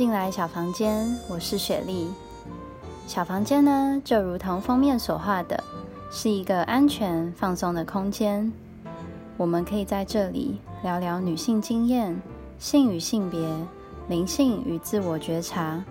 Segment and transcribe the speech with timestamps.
[0.00, 2.08] 进来小房间，我是雪莉。
[3.06, 5.62] 小房间呢，就如同封面所画的，
[6.10, 8.50] 是一个安全放松的空间。
[9.36, 12.18] 我们可以在这里聊聊女性经验、
[12.58, 13.46] 性与性别、
[14.08, 15.84] 灵性与自我觉察。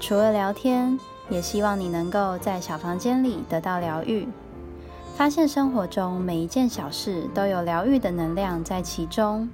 [0.00, 0.98] 除了聊天，
[1.30, 4.26] 也希望你能够在小房间里得到疗愈，
[5.14, 9.48] 发现生活中每一件小事都有疗愈的能量在其中。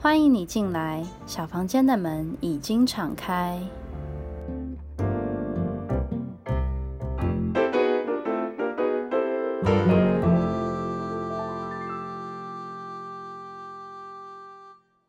[0.00, 3.60] 欢迎你进来，小房间的门已经敞开。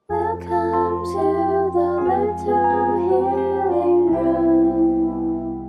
[0.08, 5.60] Welcome to the little healing room。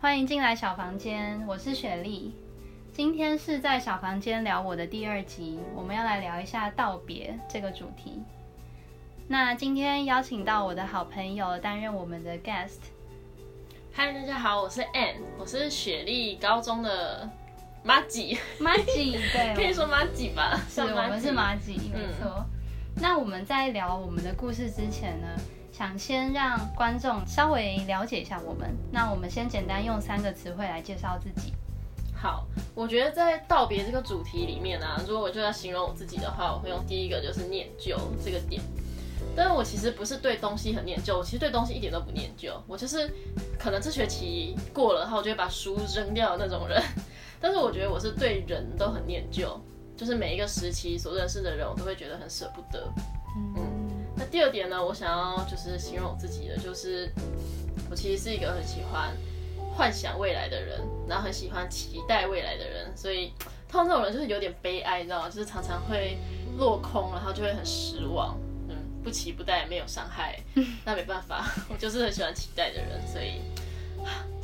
[0.00, 2.34] 欢迎进来小房间，我是雪莉。
[2.94, 8.22] 今天是在小房间聊我的第二集，我们要来聊一下道别这个主题。
[9.26, 12.78] 那今天邀请到我的好朋友担任我们的 guest。
[13.92, 17.28] 嗨，大家好，我是 Ann，我是雪莉高中的
[17.82, 20.56] 马吉，马吉， 对，可以说马吉吧？
[20.68, 22.46] 是，我们是马吉，没错。
[22.94, 25.26] 那我们在聊我们的故事之前呢，
[25.72, 28.72] 想先让观众稍微了解一下我们。
[28.92, 31.52] 那我们先简单用三个词汇来介绍自己。
[32.24, 38.62] 好，我觉得在道别这个主题里面呢，如果我就要形容我自己的话，我会用第一个就是念旧这个点。
[39.36, 42.58] 但是我其实不是对东西很念旧，我其实对东西一点都不念旧。
[42.66, 43.12] 我就是
[43.58, 46.82] 可能这学期过了，然后我就会把书扔掉的那种人。
[47.38, 49.60] 但是我觉得我是对人都很念旧，
[49.94, 52.90] 就是每一个时期所认识的人，我都会觉得很舍不得。
[53.36, 57.12] 嗯，那第二点呢，我想要就是形容我自己的，就是
[57.90, 59.14] 我其实是一个很喜欢。
[59.76, 63.32] 幻想未来的人，然后很喜欢期待未来的人，所以
[63.68, 65.28] 通常这种人就是有点悲哀，你知道吗？
[65.28, 66.16] 就是常常会
[66.56, 68.38] 落空，然后就会很失望。
[68.68, 70.38] 嗯，不期不待，没有伤害，
[70.84, 73.40] 那没办法， 我就是很喜欢期待的人，所以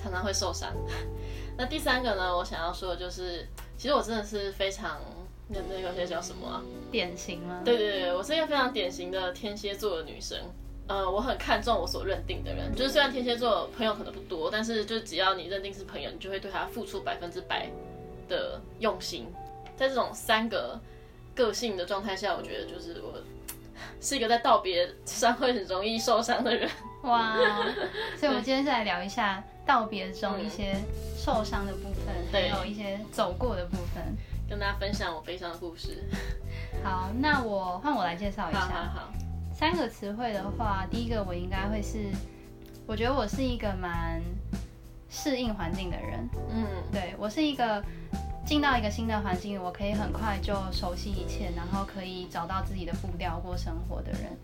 [0.03, 0.73] 常常会受伤。
[1.57, 3.47] 那第三个呢，我想要说的就是，
[3.77, 5.01] 其实我真的是非常
[5.49, 6.63] 那那个些叫什么啊？
[6.91, 7.61] 典型吗？
[7.65, 10.39] 对对对，我是一个非常典型的天蝎座的女生。
[10.91, 17.71] 呃，我很看重我所认定的人，就是虽然天蝎座朋友可能不多，但是就是只要你认定是朋友，你就会对他付出百分之百
[18.29, 19.33] 的用心。
[19.77, 20.81] 在这种三个
[21.33, 23.15] 个性的状态下，我觉得就是我
[24.01, 26.69] 是一个在道别上会很容易受伤的人。
[27.03, 27.37] 哇，
[28.17, 30.75] 所以我们今天是来聊一下道别中一些
[31.17, 34.03] 受伤的部分，还有一些走过的部分，
[34.49, 36.03] 跟大家分享我悲伤的故事。
[36.83, 38.61] 好，那我换我来介绍一下。
[38.63, 39.30] 好好。
[39.61, 42.11] 三个词汇的话，第一个我应该会是，
[42.87, 44.23] 我觉得我是一个蛮
[45.11, 46.27] 适应环境的人。
[46.49, 47.85] 嗯，对我是一个
[48.47, 54.35] 进到一个新的环境，我可以很快就熟悉一切，然后可以找到自己的步调过生活的人。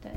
[0.00, 0.12] 对，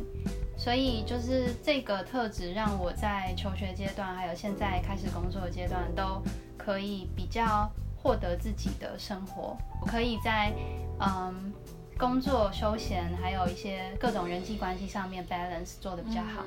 [0.56, 6.22] 所以就是这个特质让我在求学阶段，还有现在开始工作的阶段，都
[6.60, 9.58] 可以比较获得自己的生活。
[9.82, 10.54] 我可以在
[11.00, 11.52] 嗯。
[11.98, 16.44] 工作、休闲，还有一些各种人际关系上面 balance 做的比较好，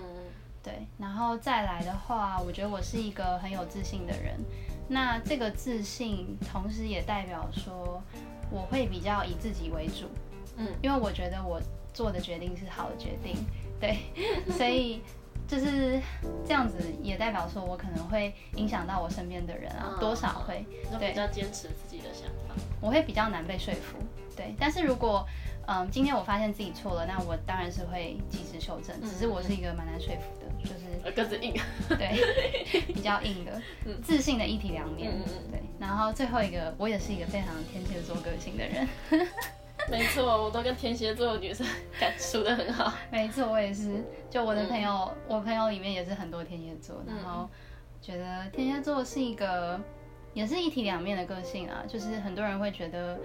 [0.63, 0.87] 对。
[0.99, 4.39] 然后再来的话，我觉得我是一个很有自信的人。
[4.89, 8.03] 那这个自信，同时也代表说，
[8.51, 10.07] 我会比较以自己为主，
[10.57, 11.61] 嗯，因为我觉得我
[11.95, 13.37] 做的决定是好的决定，
[13.81, 13.99] 对。
[14.53, 15.01] 所以
[15.49, 16.01] 就是
[16.45, 20.67] 这样子，也代表说我可能会影响到我身边的人啊，多少会，
[20.99, 22.55] 对，比较坚持自己的想法。
[22.81, 23.97] 我会比较难被说服。
[24.37, 25.27] 对，但是如果，
[25.67, 29.01] 嗯，今天我发现自己错了，那我当然是会及时修正。
[29.01, 31.55] 只是我是一个蛮难说服的，就是个子硬，
[31.89, 33.61] 对，比较硬的，
[34.03, 35.13] 自信的一体两面。
[35.51, 38.89] 对，然后最后一个，我也是一个非常天蝎座个性的人。
[39.91, 41.67] 没错，我都跟天蝎座的女生
[41.99, 42.93] 感处的很好。
[43.11, 44.05] 没错，我也是。
[44.29, 47.49] 就我的朋友，我朋友里面也是很多天蝎座，然后
[48.03, 49.81] 觉得天蝎座是一个
[50.35, 51.85] 也是一体两面的个性啊。
[51.89, 53.19] 就是很多人会觉得。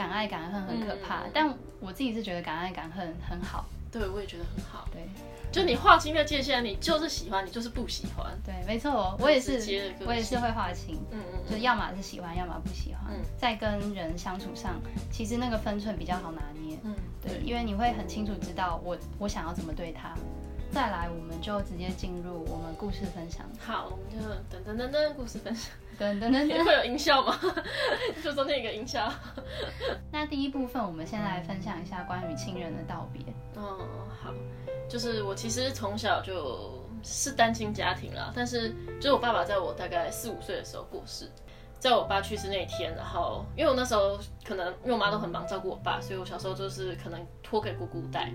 [0.00, 3.66] 敢爱敢恨很可怕，但我自己是觉得敢爱敢恨很好。
[3.92, 4.88] 对，我也觉得很好。
[4.90, 5.06] 对，
[5.52, 8.32] 就你划清的界限，你就是喜欢，你就是不喜欢。
[8.42, 10.98] 对，没错，我也是，我也是会划清。
[11.10, 13.14] 嗯嗯，就要么是喜欢，要么不喜欢。
[13.36, 14.80] 在跟人相处上，
[15.12, 16.78] 其实那个分寸比较好拿捏。
[16.82, 20.14] 嗯，对，因为你会很清楚知道我我想要怎么对他。
[20.72, 23.44] 再来，我们就直接进入我们故事分享。
[23.58, 24.18] 好，我们就
[24.48, 25.72] 噔噔噔噔故事分享。
[26.00, 27.38] 噔噔噔， 会有音效吗？
[28.24, 29.12] 就中间一个音效。
[30.10, 33.22] 那第一部分，我们先来分享一下关于亲人的道别。
[33.54, 34.32] 哦，好，
[34.88, 41.30] 就是我其实从小就是单亲家庭啦，但是就是我爸爸在我大概四五岁的时候过世，
[41.78, 48.32] 在我爸去世那一天，然后因为我那时候可能因为我妈都很忙照顾我爸，所以我小时候就是可能托给姑姑带。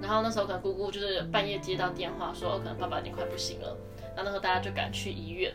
[0.00, 3.76] 然后那时候可能姑姑就是半夜接到电话说，可能爸爸已经快不行了，
[4.14, 5.52] 然后那时候大家就赶去医院。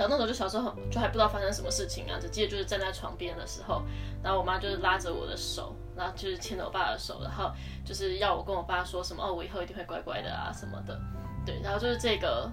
[0.00, 3.82] 然后那时候就小时候就还不知道发生什么事情啊，只记得就是站在床边的时候，
[4.22, 7.52] 然后我妈就是拉着我的手，然后就是牵着我爸的手，然后
[7.84, 10.98] 就是要我跟我爸说什么哦，我以后一定会乖乖的啊什么的。
[11.44, 12.50] 对，然后就是这个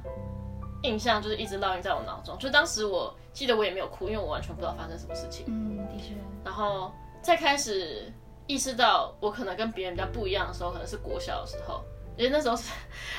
[0.84, 2.38] 印象就是一直烙印在我脑中。
[2.38, 5.46] 就当时我记得我也没有哭，因为我完全不知道发生什么事情。
[5.48, 6.16] 嗯，的确。
[6.44, 6.92] 然后
[7.22, 8.12] 再开始
[8.46, 11.82] 意识到我可能跟别人比较不一样的时候，可能是国小的时候。
[12.18, 12.72] 因为那时候是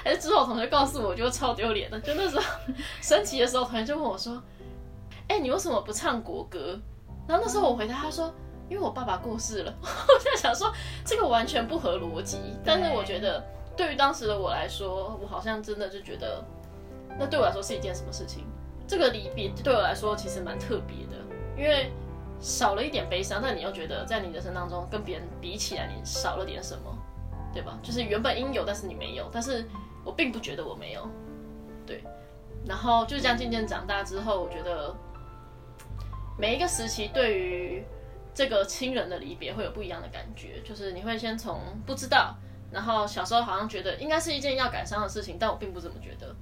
[0.02, 2.00] 还是之后同学告诉我，我觉得超丢脸的。
[2.00, 2.42] 就那时候
[3.00, 4.42] 升旗的时候，同学就问我说
[5.28, 6.78] ：“哎，你为什么不唱国歌？”
[7.28, 8.34] 然后那时候我回答他说
[8.68, 9.72] ：“因为我爸爸过世了。
[9.80, 10.72] ”我在想说
[11.04, 13.44] 这个完全不合逻辑，但是我觉得
[13.76, 16.44] 对于当时的我来说，我好像真的就觉得
[17.18, 18.44] 那对我来说是一件什么事情？
[18.86, 21.22] 这个离别对我来说其实蛮特别的，
[21.56, 21.92] 因为
[22.40, 26.98] 少了一点悲伤，但你又觉得在你人生当中跟别人比起来，你少了点什么。
[27.52, 27.78] 对吧？
[27.82, 29.66] 就是原本应有，但是你没有，但是
[30.04, 31.08] 我并不觉得我没有，
[31.86, 32.04] 对。
[32.66, 34.94] 然后就是这样渐渐长大之后，我觉得
[36.38, 37.82] 每一个时期对于
[38.34, 40.60] 这个亲人的离别会有不一样的感觉。
[40.62, 42.36] 就是你会先从不知道，
[42.70, 46.34] 然后小时候好像觉得应该是一件要感伤的事情，但我并不这么觉得。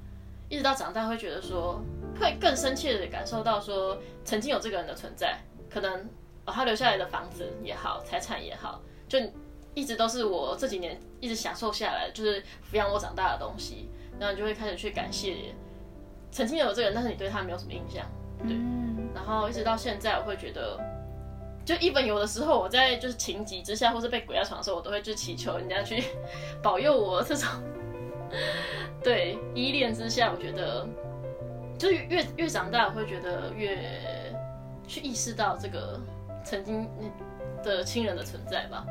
[0.48, 1.80] 一直到长大会觉得说，
[2.20, 5.38] 会更深切的感受到说，曾经有这个人的存在，
[5.70, 6.00] 可能
[6.44, 9.18] 哦他留下来的房子也好，财产也好，就。
[9.76, 15.54] 一直都是我这几年一直享受下来，就是抚养我长大的东西，然后你就会开始去感谢
[16.32, 18.04] 曾经有这个人，但是你对他没有什么印象，
[18.42, 18.56] 对。
[19.14, 20.80] 然后一直到现在，我会觉得，
[21.64, 26.02] 就一本有的时候我在就是情急之下，或是被鬼压床的时候，我都会去祈求人家去
[26.62, 27.22] 保佑我。
[27.22, 27.46] 这种
[29.02, 30.88] 对依恋之下，我觉得
[31.78, 33.78] 就越越长大，我会觉得越
[34.88, 36.00] 去意识到这个
[36.42, 36.88] 曾经
[37.62, 38.86] 的亲人的存在吧。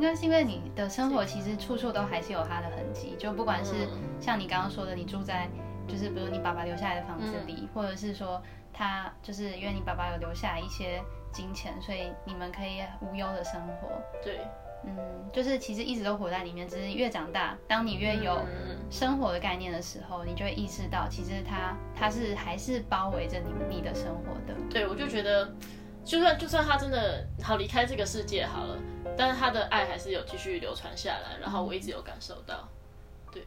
[0.00, 3.86] 应该是因为你的生活其实处处都还是有他的痕迹，就不管是
[4.18, 5.46] 像你刚刚说的，你住在
[5.86, 8.42] 就是比如你爸爸留下来的房子里，或者是说
[8.72, 11.02] 他就是因为你爸爸有留下一些
[11.34, 13.90] 金钱，所以你们可以无忧的生活。
[14.24, 14.40] 对，
[14.86, 14.96] 嗯，
[15.34, 18.40] 就是其实一直都活在里面，只是越长大，当你越有
[18.88, 24.58] 生活的概念的时候，你就会意识到，其实他他是还是包围着你你的生活的。
[24.70, 25.52] 对，我就觉得。
[26.04, 28.76] 就算就算他真的好离开这个世界好了，
[29.16, 32.68] 但是他的爱还是有继续流传下来，然后我一直有感受到，
[33.30, 33.46] 对，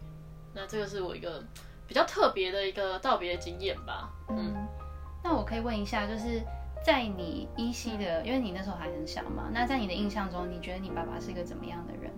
[0.53, 1.43] 那这个是我一个
[1.87, 4.09] 比较特别的一个道别经验吧。
[4.29, 4.55] 嗯，
[5.23, 6.41] 那我可以问一下，就是
[6.85, 12.11] 在你依稀的，因为你那时候还很小嘛，那在你的印象中，你觉得你爸爸是一个怎么样的人？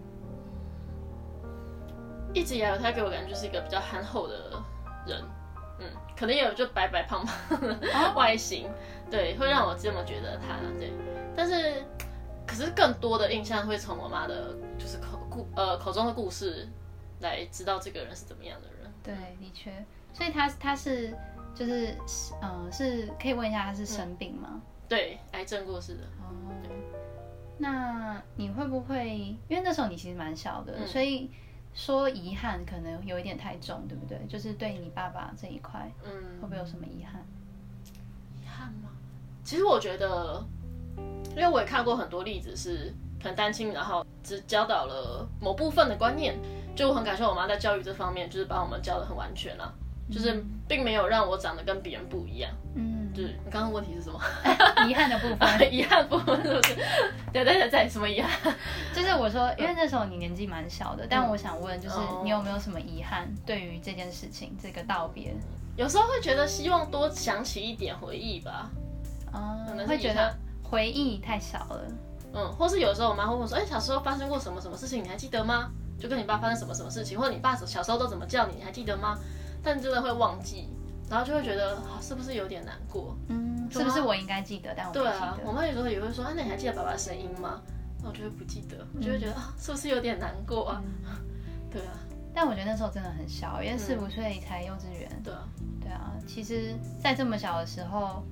[2.33, 4.61] 一直以来他给我感觉就是一个比较憨厚的
[5.07, 5.23] 人。
[5.77, 5.85] 嗯，
[6.17, 7.77] 可能也有就白白胖胖的
[8.15, 8.69] 外形，
[9.09, 10.91] 对，会让我这么觉得他对。
[11.35, 11.83] 但是，
[12.45, 16.67] 可是更多的印象会从我妈的，就是口故呃口中的故事
[17.21, 18.91] 来知道这个人是怎么样的人。
[19.03, 19.71] 对，的确，
[20.13, 21.15] 所以他他是
[21.53, 21.95] 就是
[22.41, 24.61] 嗯，是可以问一下他是生病吗？
[24.87, 26.01] 对，癌症过世的。
[26.21, 26.31] 哦，
[27.57, 29.09] 那你会不会
[29.47, 31.29] 因为那时候你其实蛮小的，所以。
[31.77, 34.17] 说遗憾可能有一点太重，对不对？
[34.29, 36.09] 就是对你爸爸这一块，嗯，
[36.39, 37.21] 会不会有什么遗憾？
[38.41, 38.91] 遗憾吗？
[39.45, 40.43] 其实我觉得，
[41.29, 46.35] 因为我也看过很多例子，是可能单亲，然后只教导了某部分的观念，
[46.75, 49.71] 就很感谢我妈在教育这方面，就是把我们教的很完全了，
[50.11, 52.93] 就是并没有让我长得跟别人不一样，嗯。
[53.15, 54.19] 是你刚刚问题是什么？
[54.89, 56.75] 遗憾的部分， 遗憾部分是不是？
[57.31, 58.53] 对对对对，什么遗憾？
[58.93, 63.33] 就是我说，因为那时候你年纪蛮小的，但我想问，就是你有没有什么遗憾？
[63.45, 65.33] 对于这件事情，这个道别，
[65.77, 68.69] 有时候会觉得希望多想起一点回忆吧。
[69.35, 71.81] 哦，会觉得回忆太少了。
[72.33, 75.71] 嗯，或是有时候我妈会问说，哎，小时候发生过什么什么事情，你还记得吗？
[75.99, 79.17] 就跟你爸发生什么什么事情，或者你爸小时候都怎么叫你，你还记得吗？
[79.63, 80.69] 但真的会忘记。
[81.07, 83.15] 然后就会觉得，是不是有点难过？
[83.29, 84.73] 嗯，是不是我应该记得？
[84.75, 87.61] 但我对啊，我妈有时候也会说，啊，那你还记得爸爸的声音吗？
[88.01, 90.81] 那我就会不记得，我就会觉得啊，是不是有点难过啊？
[91.71, 91.93] 对啊，
[92.33, 95.09] 但我觉得那时候真的很小，因为四五岁才幼稚园。
[95.23, 95.47] 对啊，
[95.79, 98.23] 对啊，其实，在这么小的时候，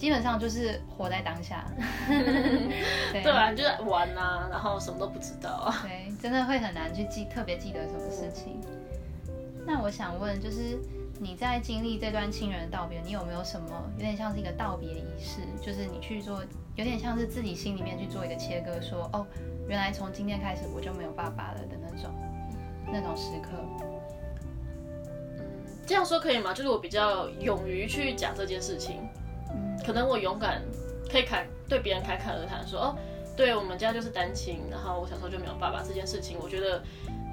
[0.00, 1.64] 基本上就是活在当下。
[3.12, 5.78] 对啊，就是玩啊，然后什么都不知道啊。
[5.82, 8.60] 对，真的会很难去记，特别记得什么事情。
[9.66, 10.78] 那我想问，就是。
[11.22, 15.42] 你在经历这段亲人的道别，你有没有什么有点像是一个道别仪式？
[15.60, 16.42] 就是你去做，
[16.76, 19.26] 有点像是自己心里面去做一个切割，说哦，
[19.68, 22.10] 原来从今天开始我就没有爸爸了的那种
[22.90, 23.50] 那种时刻。
[23.82, 25.44] 嗯，
[25.86, 26.54] 这样说可以吗？
[26.54, 29.19] 就是我比较勇于去讲这件事情，嗯，
[29.84, 30.62] 可能我勇敢
[31.10, 32.96] 可以侃对别人侃侃而谈，说哦，
[33.36, 36.82] 对我们家就是单亲，然后我小时候就没有爸爸这件事情，我觉得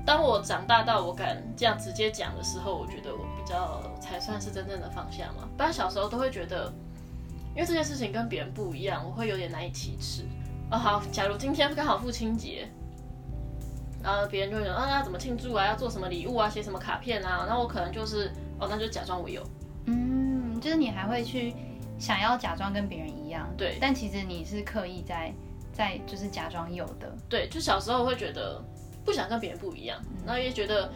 [0.05, 5.47] 当我长大到我敢这样直接讲的时候，我觉得我比较才算是真正的放下嘛。
[5.57, 6.71] 不然小时候都会觉得，
[7.55, 10.23] 因为这件事情跟别人不一样，我会有点难以启齿。
[10.71, 12.67] 哦，好，假如今天刚好父亲节，
[14.03, 19.41] 然后别人就会说啊，要怎么庆祝啊，要做什么礼物啊，写什么卡片啊，那我可能就是哦，那就假装我有，
[19.85, 21.53] 嗯，就是你还会去
[21.99, 25.33] 想要假装跟别人一样，对，但其实你是刻意在
[25.71, 28.63] 在就是假装有的，对，就小时候会觉得
[29.03, 30.91] 不想跟别人不一样，然后也觉得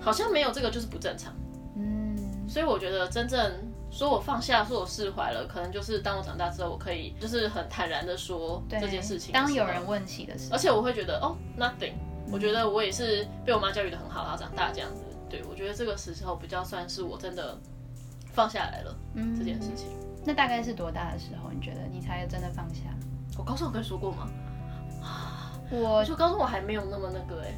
[0.00, 1.34] 好像没有这个就是不正常，
[1.76, 2.16] 嗯，
[2.48, 3.52] 所以我觉得真正。
[3.94, 9.34] 说我放下，说我释怀了，可能就是当我长大之后，我可以就是很坦然的说这件事情。
[9.34, 11.92] 当有人问起的时候，而且我会觉得哦，nothing。
[12.30, 15.02] 我觉得我也是被我妈教育的很好，然后长大这样子。
[15.28, 17.54] 对我觉得这个时候比较算是我真的
[18.32, 19.88] 放下来了嗯这件事情。
[20.24, 21.50] 那大概是多大的时候？
[21.50, 22.82] 你觉得你才真的放下？
[23.38, 24.28] 我高中有跟你说过吗？
[25.70, 27.54] 我就高中我还没有那么那个哎。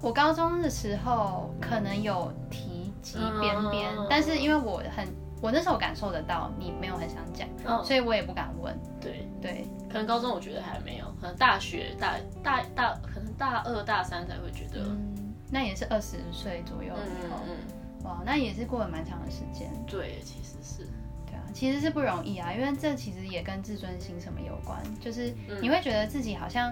[0.00, 5.06] 我高中的时候可能有提及边边，但是因为我很。
[5.42, 7.46] 我那时候感受得到你没有很想讲，
[7.84, 8.74] 所以我也不敢问。
[8.98, 14.82] 对对，可能高中我觉得还没有，可能大学大大大，可能大二大三才会觉得。
[14.82, 17.38] 嗯，那也是二十岁左右以后。
[17.46, 19.70] 嗯哇，那也是过了蛮长的时间。
[19.86, 20.88] 对，其实是。
[21.56, 26.70] 其实是不容易啊，因为这其实也跟自尊心什么有关，就是你会觉得自己好像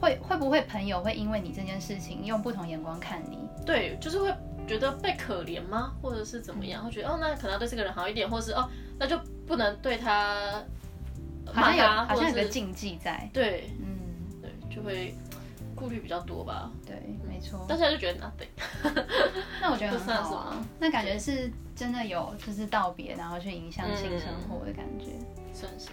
[0.00, 3.38] 会会不会朋友会因为你这件事情用不同眼光看你？
[3.64, 4.34] 对，就是会。
[4.66, 5.94] 觉得被可怜吗？
[6.02, 6.84] 或者是怎么样？
[6.84, 10.62] 会觉得哦，那可能要对这个人好一点，或是哦，那就不能对他
[11.46, 13.30] 好像有好像有个禁忌在。
[13.32, 13.96] 对，嗯，
[14.42, 15.14] 对，就会
[15.78, 16.70] 顾虑比较多吧。
[16.86, 16.96] 对，
[17.28, 17.64] 没错。
[17.68, 18.48] 但是他就觉得 nothing。
[19.60, 20.66] 那我觉得很好啊。
[20.78, 25.06] 那感觉是真的有，就是道别，然后去影响性生活的感觉。
[25.52, 25.88] 算是。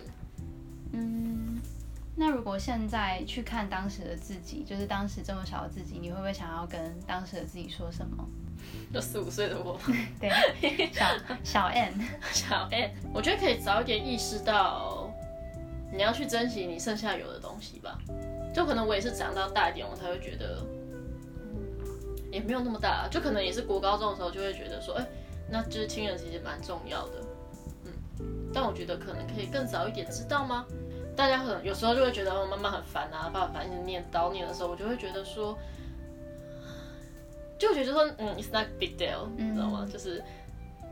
[0.91, 1.59] 嗯，
[2.15, 8.25] 那如果现在去看当时的自己，就是当时这么小的自己，你会不会想要跟当时的自己说什么？
[8.91, 9.79] 就四五岁的我，
[10.19, 11.05] 对，小
[11.43, 11.93] 小 N，
[12.33, 15.13] 小 N，我觉得可以早一点意识到，
[15.95, 17.97] 你要去珍惜你剩下有的东西吧。
[18.53, 20.65] 就可能我也是长到大一点，我才会觉得，
[22.31, 25.05] 也没有那么大，就可能也是国高中的时候就会觉得说，哎，
[25.49, 27.13] 那就是亲人其实蛮重要的，
[27.85, 28.51] 嗯。
[28.53, 30.65] 但我觉得可能可以更早一点知道吗？
[31.15, 35.57] 大家可能有时候就会觉得哦，妈妈很烦啊，爸爸烦，一直念叨念的时候，我就会觉得说。
[37.57, 39.87] 就觉得说，嗯，it's not big deal，你知道吗？
[39.89, 40.21] 就是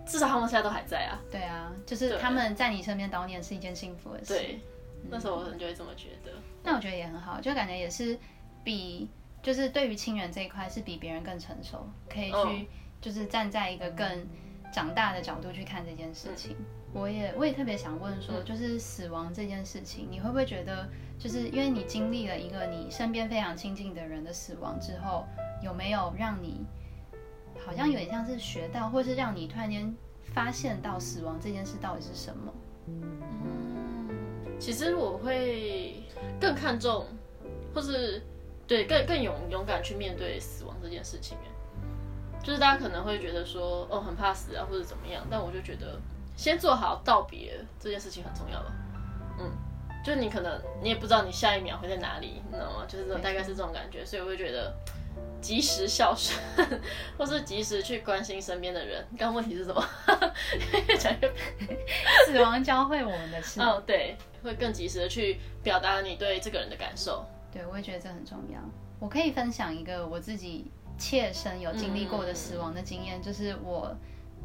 [0.05, 1.19] 至少他们现在都还在啊。
[1.29, 4.33] 对啊，就是他们在你身边叨念是一件幸福的事。
[4.33, 4.61] 对，
[5.09, 6.31] 那时候我可能就会这么觉得。
[6.63, 8.17] 那我觉得也很好，就感觉也是
[8.63, 9.09] 比
[9.41, 12.67] 就是对于亲人这一块是比别人更成熟，可以去
[13.01, 14.25] 就是站在一个更
[14.71, 16.55] 长大的角度去看这件事情。
[16.93, 25.25] 我也我也特别想问说，就是死亡这件事情，你会不会觉得，就是因为你经历了一个你身边非常亲近的人的死亡之后？
[25.63, 26.65] 有没有让你
[27.65, 29.95] 好像有点像是学到，或是让你突然间
[30.33, 32.53] 发现到死亡这件事到底是什么？
[32.87, 33.62] 嗯，
[34.59, 36.03] 其实我会
[36.39, 37.05] 更看重，
[37.73, 38.21] 或是
[38.67, 41.37] 对更更勇勇敢去面对死亡这件事情。
[42.43, 45.99] 就是大家可能会觉得说，哦，很怕死啊，或者怎么样，但我就觉得
[46.35, 48.71] 先做好道别这件事情很重要吧。
[49.39, 49.51] 嗯，
[50.05, 52.85] 就你可能你也不知道你下一秒会在哪里，你知道吗？
[52.87, 54.73] 就是大概是这种感觉，所以我会觉得。
[55.43, 56.39] 及时孝顺，
[57.17, 59.05] 或是及时去关心身边的人。
[59.17, 59.85] 刚刚问题是什么？
[60.97, 61.13] 讲
[62.25, 63.61] 死亡教会我们的事。
[63.61, 67.25] 哦，对，会更及时的去表达你对这个人的感受。
[67.51, 68.59] 对，我也觉得这很重要。
[68.99, 73.95] 我可以分享一个我自己切身有经历过的死亡的经验，就是我。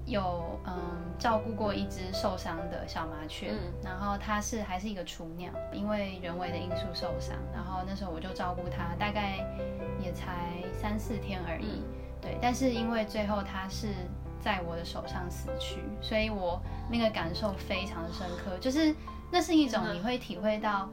[0.08, 0.74] 有嗯
[1.18, 3.52] 照顾过一只受伤的小麻雀，
[3.84, 9.44] 然后它是还是一个雏鸟，因为人为的因素受伤，然后那时候我就照顾它，大概
[10.02, 11.82] 也才三四天而已，
[12.20, 13.88] 对，但是因为最后它是
[14.40, 16.60] 在我的手上死去，所以我
[16.90, 18.94] 那个感受非常深刻，就是
[19.30, 20.88] 那是一种你会体会到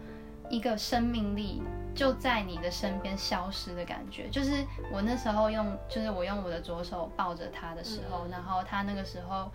[0.50, 1.64] 一个生命力。
[1.96, 9.50] 就在你的身边消失的感觉，就是我那时候用，就是我用我的左手抱着他的时候，然后他那个时候，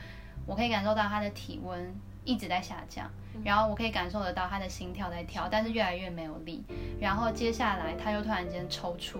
[0.46, 1.94] 我可以感受到他的体温
[2.24, 3.10] 一直在下降，
[3.44, 6.64] 然后我可以感受得到他的心跳在跳，但是越来越没有力，
[6.98, 9.18] 然后接下来他又突然间抽搐，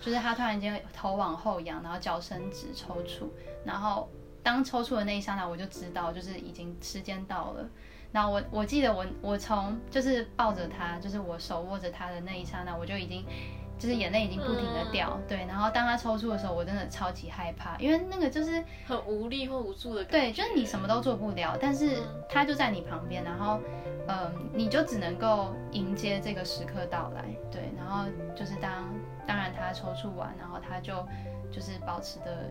[0.00, 3.28] 就是他突然间头往后仰，然后脚伸直抽搐，
[3.64, 4.08] 然后
[4.42, 7.64] 当抽搐的那一刹那，我就知道就是已经时间到了。
[8.16, 13.22] 然后我我记得我我从就是抱着他，就是我手握着他的那一刹那，我就已经
[13.78, 23.60] 就是眼泪已经不停的掉，对，然后当他抽搐的时候，我真的超级害怕，因为那个就是很无力或无助的感觉，对，就是你什么都做不了，但是他就在你旁边，然后，
[24.08, 28.94] 嗯，你就只能够迎接这个时刻到来，对，然后就是当
[29.26, 31.06] 当然他抽搐完，然后他就
[31.52, 32.50] 就是保持的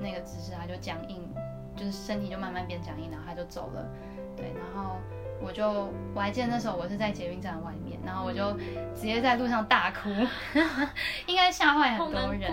[0.00, 1.22] 那个姿势，他就僵硬，
[1.76, 3.86] 就是身体就慢慢变僵硬，然后他就走了，
[4.42, 4.96] 对，然后。
[5.44, 8.52] 我就我还记得那时候我是在捷运站外面，然后我就
[8.94, 10.08] 直接在路上大哭，
[11.26, 12.48] 应该吓坏很多人。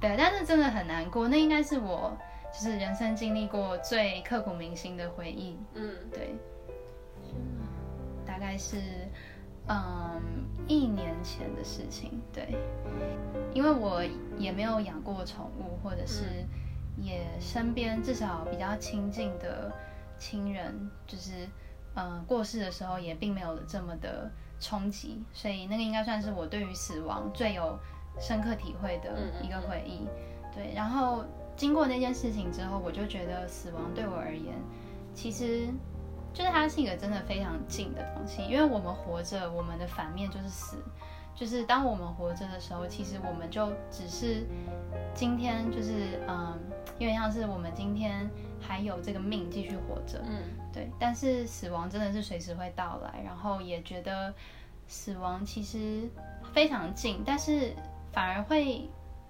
[0.00, 2.16] 对，但是真的很难过，那应该是我
[2.52, 5.58] 就是人生经历过最刻骨铭心的回忆。
[5.74, 6.36] 嗯，对。
[8.24, 8.76] 大概是
[9.66, 10.22] 嗯
[10.68, 12.22] 一年前的事情。
[12.32, 12.56] 对，
[13.52, 14.00] 因为我
[14.36, 16.22] 也没有养过宠物，或者是
[16.96, 19.72] 也身边至少比较亲近的
[20.18, 21.48] 亲人就是。
[21.94, 27.76] 嗯，过世的时候也并没有这么的冲击，所以那个应该算是我对于死亡最有
[28.20, 30.06] 深刻体会的一个回忆。
[30.54, 31.24] 对，然后
[31.56, 34.54] 经过那件事情之后，我就觉得死亡对我而言，
[35.12, 35.66] 其实
[36.32, 40.76] 就是它是一个真的非常近的东西，因为我们活着，我们的反面就是死。
[41.34, 44.46] 就是当我们活着的时候，其实我们就只是
[45.14, 46.56] 今天，就是嗯，
[46.98, 50.90] 有点像是我们今天还有这个命继续活着，嗯，对。
[50.98, 54.32] 但是死亡真的是随时会到来，然后也觉得
[54.86, 56.08] 死亡其实
[56.52, 57.72] 非常近，但是
[58.12, 58.88] 反而会。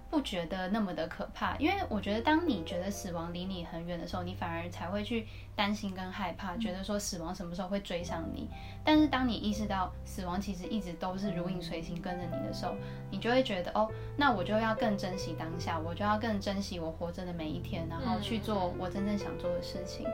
[0.09, 8.49] 不觉得那么的可怕，因为我觉得当你觉得死亡离你很远的时候，你反而才会去担心跟害怕，觉得说死亡什么时候会追上你。
[8.83, 12.73] 但是当你意识到死亡其实一直都是如影随形跟着你的时候，
[13.11, 13.87] 你就会觉得哦，
[14.17, 20.07] 那我就要更珍惜当下，我就要更珍惜我活着的每一天，然后去做我真正想做的事情。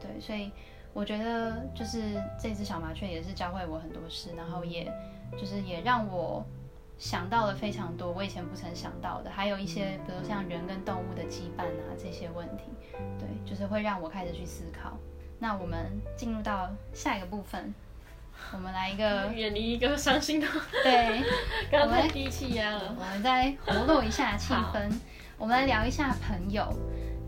[0.00, 0.52] 对，所以
[0.92, 4.84] 我觉得就是这只小麻雀也是教会我很多事，然后也
[5.36, 6.46] 就是也让我。
[7.02, 12.66] 想到了非常多我以前不曾想到的，还有一些比如像人跟动物的羁绊啊这些问题，
[13.18, 14.96] 对，就是会让我开始去思考。
[15.40, 17.74] 那我们进入到下一个部分，
[18.52, 20.46] 我们来一个 远离一个伤心的，
[20.84, 21.24] 对，
[21.72, 24.88] 刚才低气压了，我们再活络一下气氛，
[25.36, 26.72] 我们来聊一下朋友。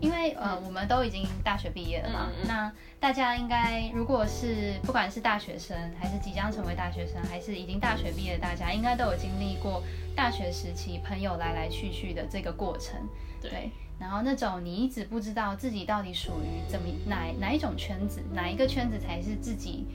[0.05, 9.81] 因为呃，我们都已经大学毕业了嘛，那大家应该如果是不管是大学生，还是即将成为大学生，还是已经大学毕业的大家，应该都有经历过
[10.15, 12.99] 大学时期朋友来来去去的这个过程。
[13.41, 19.87] 对，然后那种你一直不知道自己到底属于怎么哪哪一种圈子，哪一个圈子才是自己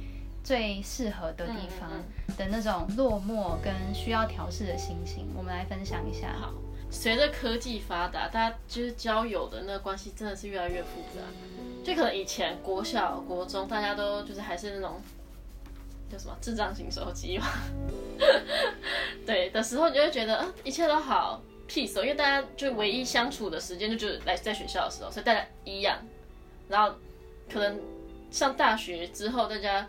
[0.42, 1.88] 最适合的地方
[2.36, 6.32] 的那种落寞跟需要调试的心情，我们来分享一下。
[6.40, 6.52] 好。
[6.90, 11.20] 随着科技发达，大家就是交友的那个关系真的是越来越复杂。
[11.82, 15.00] 就可能以前国小、国中，大家都就是还是那种
[16.12, 17.46] 叫什么智障型手机嘛，
[19.24, 25.98] 对的时候，你就会觉得啊，一切都好 peace，因为大家就唯一相处的时间就就是来在学校的时候，所以大家一样。
[26.68, 26.94] 然后
[27.50, 27.80] 可能
[28.30, 29.88] 上大学之后，大家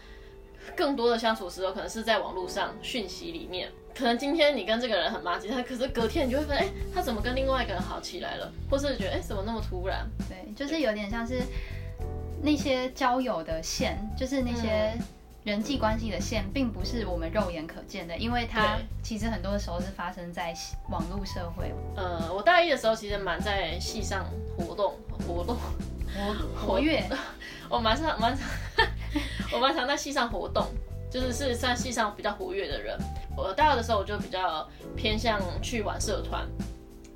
[0.75, 3.69] 更多的相处时候，可能是在网络上讯息里面。
[3.93, 8.51] 可能今天你跟这个人很麻吉，但可是隔天你就会发现，哎，他怎么跟另外一个人好起来了？
[8.69, 10.07] 或是觉得，哎，怎么那么突然？
[10.29, 11.41] 对，就是有点像是
[12.41, 14.97] 那些交友的线，就是那些
[15.43, 20.55] 人际关系的线，并不是我们肉眼可见的，因为它其实很多的时候是发生在
[20.89, 21.73] 网络社会。
[21.97, 24.25] 呃，我大一的时候其实蛮在系上
[24.57, 24.95] 活动，
[25.27, 25.57] 活动，
[26.15, 27.03] 活活跃，
[27.67, 28.47] 我蛮上蛮常，
[29.53, 30.65] 我蛮常在系上活动。
[31.11, 32.97] 就是是在系上比较活跃的人，
[33.35, 36.47] 我大二的时候我就比较偏向去玩社团，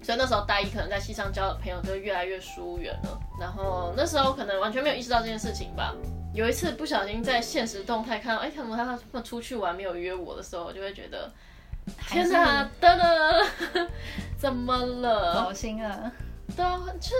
[0.03, 3.17] 所以那时候大一可能在系上交的朋友就越来越疏远了。
[3.39, 5.95] 然后那时候可能完全没有意识到这件事情吧。
[6.33, 11.31] 有一次不小心在现实动态看到，哎，他们他们出去玩没有约我的时候，我就会觉得，
[12.09, 13.87] 天哪，噔噔，
[14.37, 15.41] 怎么了？
[15.41, 16.11] 好心啊。
[16.53, 17.15] 对啊，就是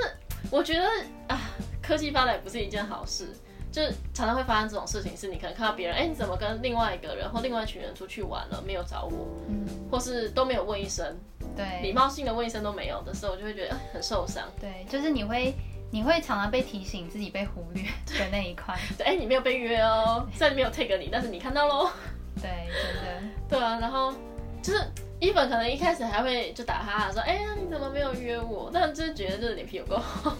[0.51, 0.85] 我觉得
[1.29, 1.39] 啊，
[1.81, 3.29] 科技发展也不是一件好事。
[3.75, 11.13] 就是常常会发生这种事情，是你可能看到别人，哎，你怎么跟另外一个人或另外一群人出去玩了，没有找我，嗯，或是都没有问一声，
[11.57, 14.45] 对，礼貌性的问一声都没有的时候，我就会觉得很受伤。
[14.61, 15.53] 对，就是你会
[15.91, 17.83] 你会常常被提醒自己被忽略
[18.17, 18.73] 的那一块。
[18.97, 21.89] 对，哎，你没有被约哦，虽然没有 take 你，但是你看到喽。
[22.41, 23.21] 对，真的。
[23.49, 24.13] 对啊，然后
[24.63, 24.81] 就是
[25.19, 28.71] 一本可能一开始还会就打哈哈说，哎呀，你怎么没有约我？
[28.73, 30.31] 但就是觉得这脸皮有够厚，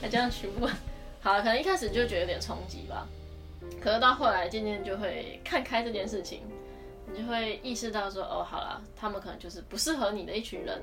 [0.00, 0.72] 还这样去问。
[1.20, 3.06] 好，可能一开始就觉得有点冲击吧，
[3.82, 6.42] 可是到后来渐渐就会看开这件事情，
[7.12, 10.82] 你就会意识到说，哦，好了，他们可能就是不适合你的一群人，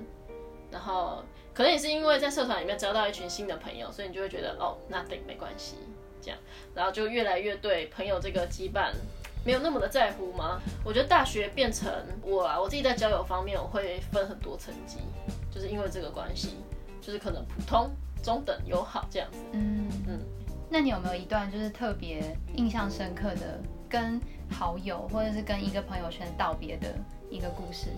[0.69, 5.76] 然后可能也是因为在社团里面交到一群新的朋友，所以你就会觉得，哦，，nothing，没关系，
[6.21, 6.38] 这样，
[6.74, 8.91] 然后就越来越对朋友这个羁绊
[9.45, 10.60] 没有那么的在乎吗？
[10.84, 11.89] 我觉得大学变成
[12.21, 14.98] 我啊，我自己在交友方面我会分很多层级，
[15.54, 16.58] 就是因为这个关系，
[17.02, 17.89] 就是可能普通、
[18.26, 19.38] 中等、友好这样子。
[19.52, 20.20] 嗯嗯。
[20.70, 26.88] 那你有没有一段就是特别印象深刻的跟好友或者是跟一个朋友圈道别的
[27.30, 27.90] 一个故事？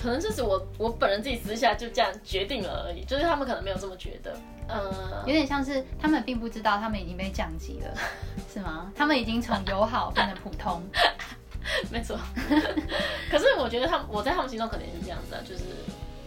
[0.00, 4.36] 可能就是我我本人自己私下就这样决定了而已，就是他们可能没有这么觉得。
[4.68, 7.94] 呃，有点像是他们并不知道他们已经被降级了，
[8.52, 8.90] 是吗？
[8.96, 10.82] 他们已经从友好变得普通，
[11.90, 12.16] 没错。
[13.30, 15.64] 可是我觉得他们，我在他们心中可能也是这样子啊，就是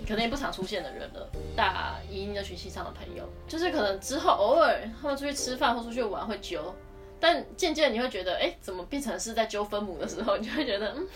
[0.07, 1.29] 可能也不常出现的人了。
[1.55, 6.73] 大一那群系上的朋友，就是可能之后偶尔他们出去吃饭或出去玩会揪，
[7.19, 11.07] 但渐渐你会觉得，哎，怎么变成是在揪分母的时候，你就会觉得，嗯，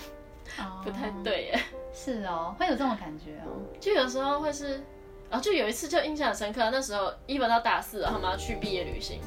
[0.84, 1.60] 不太对耶。
[1.93, 4.82] 是哦，会有这种感觉哦，就有时候会是。
[5.32, 9.21] 然后就有一次就印象很深刻，那时候一本到大四，他们要去毕业旅行，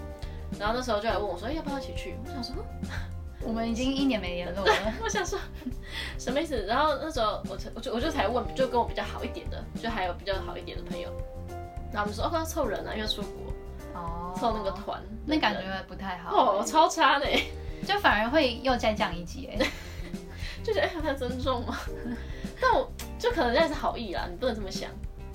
[0.58, 2.16] 然后那时候就来问我说，哎，要不要一起去？
[2.26, 2.56] 我想说，
[3.44, 4.74] 我们已经一年没联络了。
[5.02, 5.38] 我想说，
[6.18, 6.64] 什么意思？
[6.66, 11.08] 然后那时候我才我就我就才问，就跟我比较好一点的，就还有比较好一点的朋友，
[11.92, 17.26] 然后我们说，哦，要凑人啊，因为出国，哦，凑那个团，那感觉不太好，哦，超差的，
[17.86, 19.66] 就反而会又再降一级，哎，
[20.62, 21.78] 就觉得哎，他尊重嘛。
[22.60, 24.88] 但我就可能那是好意啦，你不能这么想。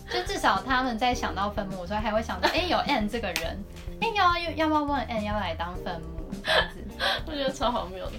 [0.10, 3.62] 就至少他们在想到分母，所以还会想到，哎，有 N 这个人，
[4.00, 6.80] 哎，要要要不要问 N 要不要来当分母这样子？
[7.26, 8.14] 我觉得超好谬的。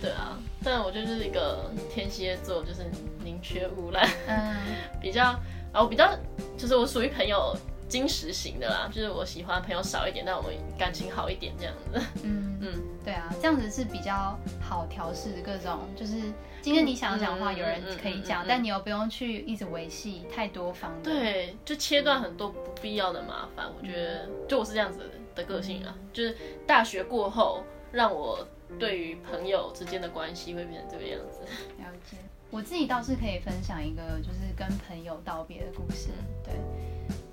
[0.00, 2.84] 对啊，但我就是一个天蝎座，就是
[3.22, 4.56] 宁缺毋滥，嗯，
[5.00, 5.24] 比较，
[5.72, 6.16] 啊，我比较，
[6.56, 7.54] 就是我属于朋友
[7.86, 12.00] 金石型的啦，就是我喜欢朋友少一点，但我们感情好一点这样子。
[12.22, 16.14] 嗯嗯，对啊，这样子是比较好调试各种，就是。
[16.62, 21.10] 今天你想讲话，有人可以讲，但你又不用去一直维系太多方的。
[21.10, 23.64] 对，就切断很多不必要的麻烦。
[23.66, 25.04] 我觉得，就我是这样子的
[25.44, 25.94] 个性啊。
[26.12, 27.62] 就是大学过后，
[27.92, 28.46] 让我
[28.78, 31.40] 对于朋友之间的关系会变成这个样子。
[31.78, 32.16] 了解。
[32.50, 36.08] 我自己倒是可以分享一个，就是跟朋友道别的故事。
[36.44, 36.54] 对，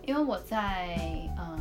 [0.05, 0.95] 因为我在
[1.37, 1.57] 嗯，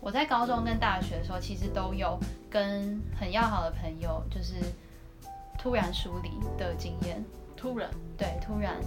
[0.00, 2.18] 我在高中跟大学的时候，其实都有
[2.50, 4.54] 跟很要好的朋友，就是。
[5.58, 7.24] 突然疏离的经验，
[7.56, 8.80] 突然对突然，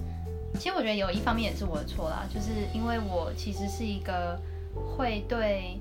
[0.56, 4.38] 其实我觉得有一方面也是我的错啦，就是因为我其实是一个
[4.76, 5.80] 会对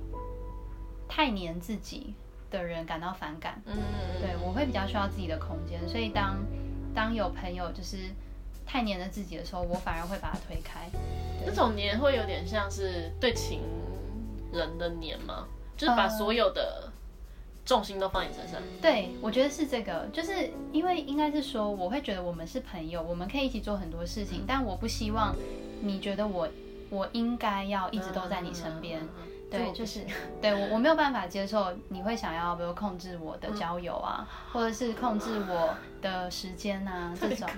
[1.15, 2.13] 太黏自己
[2.51, 6.37] 的人感到反感，嗯嗯对我会比较需要自己的空间，所以当
[6.93, 8.11] 当有朋友就是
[8.67, 10.91] 太黏着自己的时候，我反而会把他推开。
[11.47, 13.61] 这种黏会有点像是对情
[14.53, 15.47] 人的黏吗？
[15.77, 16.91] 就是把所有的。
[17.67, 25.35] 重心都放你身上，对我觉得是这个，就是因为应该是说，我会觉得我们是朋友，我们可以一起做很多事情，但我不希望
[25.81, 26.47] 你觉得我
[26.91, 29.01] 我应该要一直都在你身边。
[29.51, 30.05] 对，就是
[30.43, 37.49] 对我我没有办法接受你会想要比如控制我的交友啊，或者是控制我的时间啊 这种。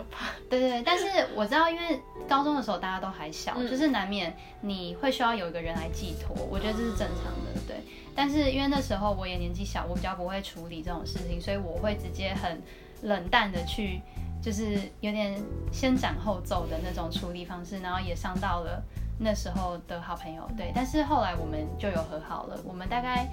[0.50, 7.60] 对对对，但是我知道，因为高中的时候大家都还小，就是难免你会需要有一个人来寄托，我觉得这是正常的。
[7.66, 7.76] 对，
[8.14, 12.60] 但是因为那时候我也年纪小，我比较不会处理这种事情，所以我会直接很
[13.02, 14.00] 冷淡的去，
[14.42, 18.82] 就是有点先斩后奏的那种处理方式，然后也伤到了。
[19.18, 22.58] 那时候的好朋友，对，但是后来我们就有和好了。
[22.64, 23.26] 我们大概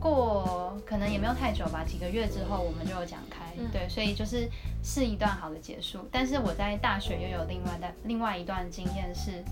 [0.00, 4.48] 过可能也没有太久吧，几个月之后我们就有讲开，对，所以就是
[4.84, 6.08] 是一段好的结束。
[6.12, 9.42] 但是我在大学又有另外的另外一段经验是，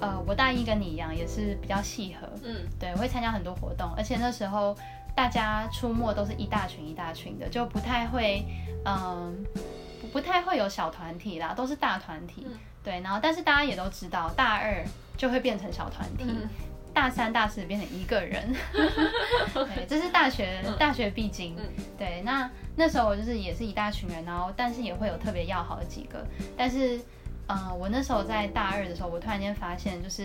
[0.00, 4.74] 呃，我大一跟你一样，也是比较契合，嗯，对，会参加很多活动，而且那时候
[5.14, 8.42] 大家出没都是一大群一大群的，就不太会，
[8.86, 9.36] 嗯，
[10.14, 12.46] 不太会有小团体啦，都是大团体。
[12.86, 14.84] 对，然后但是大家也都知道，大二
[15.16, 16.24] 就会变成小团体，
[16.94, 18.54] 大三、大四变成一个人。
[19.52, 21.56] 对，这是大学大学必经。
[21.98, 26.24] 对，那那时候我就是也是一大群人，然后但是也会有特别要好的几个。
[26.56, 27.00] 但是，
[27.48, 30.24] 嗯，我那时候在大二的时候，我突然间发现，就是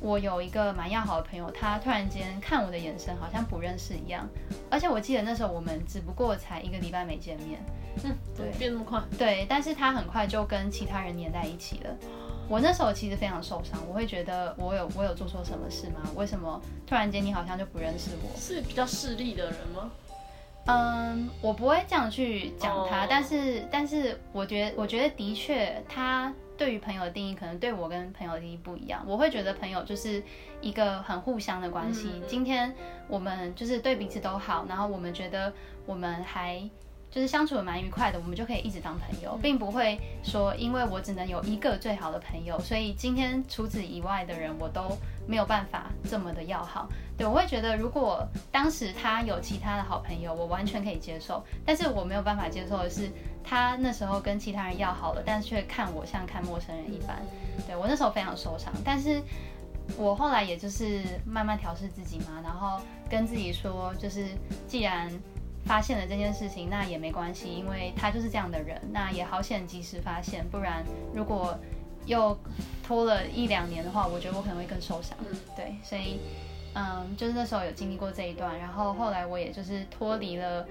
[0.00, 4.28] 我有一个蛮要好的朋友，他突然间看我的眼神好像不认识一样。
[4.70, 7.58] 而且我记得那时候我们只不过才一个礼拜没见面。
[8.02, 11.96] 嗯，对，变那么快，对，但是他很快就跟其他人黏在一起了。
[12.46, 16.00] 我那时候其实非常受伤，我会觉得我有我有做错什么事吗？
[16.14, 18.38] 为什么突然间你好像就不认识我？
[18.38, 19.90] 是比较势利的人吗？
[20.66, 29.02] 嗯，我不会这样去讲他，但是但是我觉得我觉得的确，他对于朋友的定义可能对我跟朋友的定义不一样。
[29.06, 30.22] 我会觉得朋友就是
[30.60, 32.22] 一个很互相的关系。
[32.26, 32.74] 今天
[33.08, 35.50] 我们就是对彼此都好，然后我们觉得
[35.86, 36.62] 我们还。
[37.14, 44.98] 就是相处的蛮愉快的，我们就可以一直当朋友，并不会说因为我只能有一个最好的朋友，所以今天除此以外的人我都
[45.28, 46.88] 没有办法这么的要好。
[47.16, 53.08] 对，我会觉得如果当时他有其他的好朋友，我完全可以接受，但是我没有办法接受的是
[53.44, 57.22] 他那时候跟其他人要好了，但是却看我像看陌生人一般。
[57.64, 59.22] 对我那时候非常受伤，但是。
[59.98, 64.28] 我后来也就是慢慢调试自己嘛，然后跟自己说，就是
[64.66, 65.12] 既然
[65.64, 71.58] 发现了这件事情，那也没关系，因为他就是这样的人，那也好险及时发现，不然如果
[72.06, 72.38] 又
[72.82, 75.16] 拖了一两年的话，我觉得我可能会更受伤。
[75.56, 76.20] 对，所以
[76.74, 80.66] 嗯，就是那时候有经历过这一段，然后后来我也就是脱离了。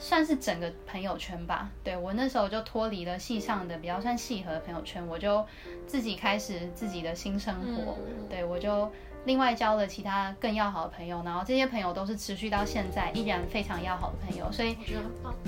[0.00, 5.44] 算是整个朋友圈吧，对我那时候就脱离了戏上的比较算系合的朋友圈，我就
[5.88, 7.98] 自己开始自己的新生活。
[8.30, 8.88] 对我就
[9.28, 14.76] 另外交了其他更要好的朋友，然后这些朋友都是持续到现在依然非常要好的朋友，所以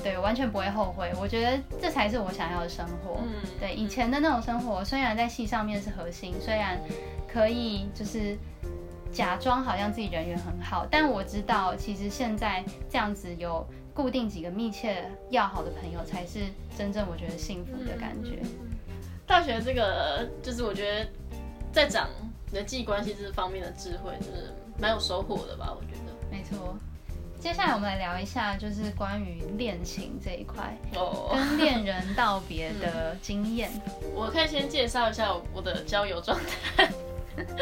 [0.05, 1.11] 对完全不会后悔。
[1.19, 3.19] 我觉得这才是我想要的生活。
[3.23, 6.79] 嗯，对以前的那种生活，虽然在戏上面是核心，虽然
[7.27, 8.37] 可以就是
[9.11, 13.67] 假装好像自己人缘很好，但我知道其实现在这样子有。
[13.93, 16.39] 固定几个密切要好的朋友，才是
[16.79, 18.39] 真正我觉得幸福的感觉。
[19.27, 21.11] 大学这个，就是我觉得
[21.73, 21.87] 在
[22.51, 25.73] 长人际关系这方面的智慧，就是蛮有收获的吧？
[25.75, 26.13] 我觉得。
[26.31, 26.77] 没错。
[27.39, 33.71] 接下来我们来聊一下，就是关于恋情这一块，哦，跟恋人道别的 经验。
[34.15, 36.39] 我可以先介绍一下我的交友状
[36.77, 36.91] 态。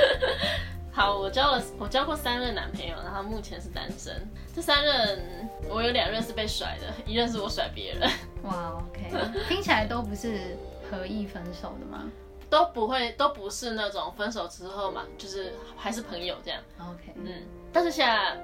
[0.91, 4.27] 好，我交了，我交过三任男朋友，然后目前是单身。
[4.53, 8.11] 这三任，我有两任是被甩的，一任是我甩别人。
[8.43, 9.09] 哇，OK，
[9.49, 10.57] 听起来都不是
[10.91, 12.11] 合意分手的吗？
[12.51, 16.61] 都不会，都不是那种分手之后嘛，就是还是朋友这样。
[16.81, 18.39] OK，嗯，但是现在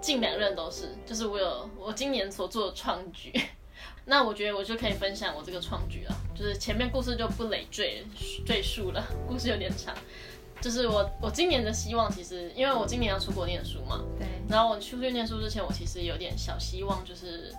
[0.00, 3.32] 近两任都是，就是我有我今年所做的创举。
[4.04, 8.04] 那我觉得我就可以分享我这个创举了，就是前面故事就不累赘
[8.44, 9.94] 赘述了， 故事有点长。
[10.60, 14.26] 就是我，我今年的希望其实，因为我今年要出国念书嘛，对。
[14.48, 17.54] 然后我出去念书之前，我其实有点小希望，就是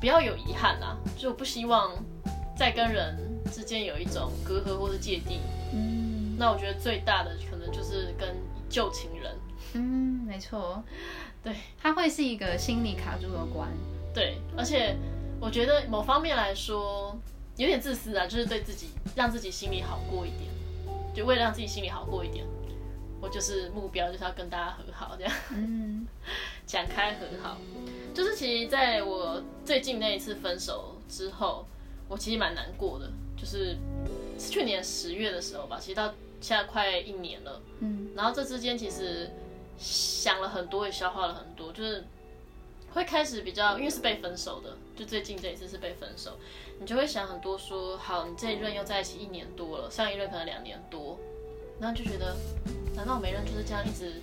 [0.00, 1.94] 不要有遗憾啦，就不希望
[2.56, 3.16] 再跟人
[3.52, 5.40] 之间有一种隔阂或是芥蒂。
[5.72, 6.36] 嗯。
[6.38, 8.36] 那我觉得最大的可能就是跟
[8.68, 9.34] 旧情人。
[9.74, 10.82] 嗯，没错。
[11.42, 13.68] 对，它会是一个心理卡住的关。
[14.14, 14.96] 对，而且
[15.40, 17.16] 我觉得某方面来说
[17.56, 20.50] 有点自私啊，就是对自己让自己心里好过一点。
[21.14, 22.44] 就为了让自己心里好过一点，
[23.22, 26.06] 我就是目标就是要跟大家和好，这样，嗯，
[26.66, 27.56] 讲开和好，
[28.12, 31.66] 就是其实在我最近那一次分手之后，
[32.08, 33.76] 我其实蛮难过的，就是
[34.38, 39.30] 去年十月的时候吧，其实到现在快一年了，嗯，然后这之间其实
[39.78, 42.04] 想了很多，也消化了很多，就是
[42.92, 46.38] 会开始比较，因为是被分手的，就最近这一次是被分手。
[46.78, 51.18] 你就会想很多，说好，你这一任又在一起一年多了，上一任可能两年多，
[51.80, 52.36] 然后就觉得，
[52.94, 54.20] 难道每任就是这样一直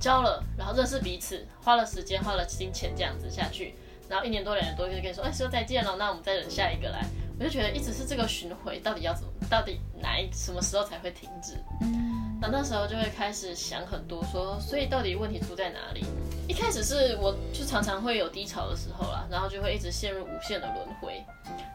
[0.00, 3.74] 交了，然后认识彼此，花了时间，花了金钱这样子下去，
[4.12, 7.02] 然后一年多两年多就跟你说，哎，说再见了，那我们再等下一个来，
[7.40, 11.54] 我就觉得一直是这个巡回，到底要怎么，到底哪一什么时候才会停止？
[11.80, 16.04] 嗯，那那时候就会开始想很多，说，所以到底问题出在哪里？
[16.46, 21.24] 一开始是我就常常会有低潮的时候啦，然后就会一直陷入无限的轮回，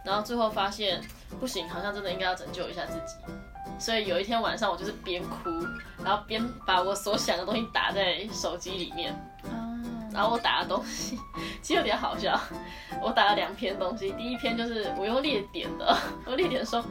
[0.06, 1.02] 然后最后发现
[1.40, 3.16] 不行，好像真的应该要拯救一下自己。
[3.80, 5.50] 所以有一天晚上，我就是边哭，
[6.04, 9.12] 然后边把我所想的东西打在手机里面。
[10.14, 11.20] 然后我打的东西
[11.62, 12.40] 其实有点好笑，
[13.02, 16.84] 我打了两篇东西，第一篇就是我用列点的，我列点说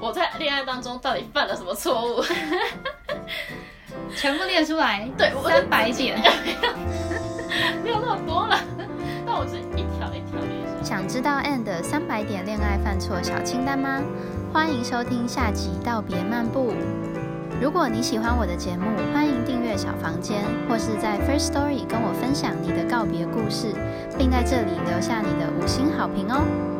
[0.00, 2.24] 我在恋爱当中到底犯了什么错误。
[4.14, 6.18] 全部列出来，对，三百点，
[7.82, 8.58] 没有那么多了。
[9.24, 10.84] 但我是一条一条列下。
[10.84, 14.02] 想知道 And 的三百点恋爱犯错小清单吗？
[14.52, 16.74] 欢迎收听下集道别漫步。
[17.62, 23.72] 如果你喜欢我的节目，欢迎订阅小房间，或是在 First Story 跟我分享你的告别故事，
[24.18, 26.71] 并在这里留下你的五星好评哦。